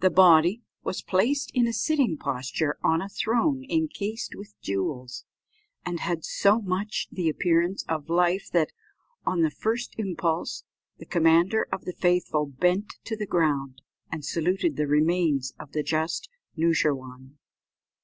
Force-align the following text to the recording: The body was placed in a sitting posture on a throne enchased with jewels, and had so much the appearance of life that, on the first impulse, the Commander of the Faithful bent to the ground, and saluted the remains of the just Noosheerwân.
The 0.00 0.10
body 0.10 0.60
was 0.82 1.02
placed 1.02 1.52
in 1.54 1.68
a 1.68 1.72
sitting 1.72 2.16
posture 2.18 2.78
on 2.82 3.00
a 3.00 3.08
throne 3.08 3.62
enchased 3.70 4.34
with 4.34 4.60
jewels, 4.60 5.24
and 5.86 6.00
had 6.00 6.24
so 6.24 6.60
much 6.60 7.06
the 7.12 7.28
appearance 7.28 7.84
of 7.88 8.08
life 8.10 8.50
that, 8.50 8.72
on 9.24 9.42
the 9.42 9.52
first 9.52 9.94
impulse, 9.98 10.64
the 10.98 11.06
Commander 11.06 11.68
of 11.70 11.84
the 11.84 11.92
Faithful 11.92 12.44
bent 12.46 12.94
to 13.04 13.14
the 13.16 13.24
ground, 13.24 13.82
and 14.10 14.24
saluted 14.24 14.74
the 14.74 14.88
remains 14.88 15.52
of 15.60 15.70
the 15.70 15.84
just 15.84 16.28
Noosheerwân. 16.58 17.36